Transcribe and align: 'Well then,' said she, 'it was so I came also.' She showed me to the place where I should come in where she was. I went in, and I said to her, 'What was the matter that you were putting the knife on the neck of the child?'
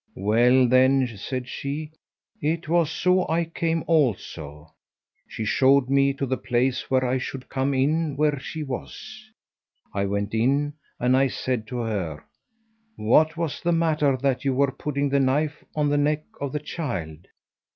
'Well 0.15 0.67
then,' 0.67 1.05
said 1.15 1.47
she, 1.47 1.91
'it 2.41 2.67
was 2.67 2.89
so 2.89 3.29
I 3.29 3.45
came 3.45 3.83
also.' 3.85 4.73
She 5.27 5.45
showed 5.45 5.91
me 5.91 6.11
to 6.13 6.25
the 6.25 6.37
place 6.39 6.89
where 6.89 7.05
I 7.05 7.19
should 7.19 7.49
come 7.49 7.75
in 7.75 8.15
where 8.17 8.39
she 8.39 8.63
was. 8.63 9.23
I 9.93 10.05
went 10.05 10.33
in, 10.33 10.73
and 10.99 11.15
I 11.15 11.27
said 11.27 11.67
to 11.67 11.81
her, 11.81 12.23
'What 12.95 13.37
was 13.37 13.61
the 13.61 13.73
matter 13.73 14.17
that 14.17 14.43
you 14.43 14.55
were 14.55 14.71
putting 14.71 15.07
the 15.09 15.19
knife 15.19 15.63
on 15.75 15.89
the 15.89 15.99
neck 15.99 16.23
of 16.41 16.51
the 16.51 16.59
child?' 16.59 17.27